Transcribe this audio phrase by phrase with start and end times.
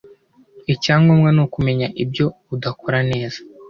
[0.73, 3.39] Icyangombwa ni kumenya ibyo udakora neza